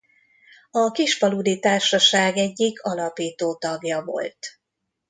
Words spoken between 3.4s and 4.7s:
tagja volt.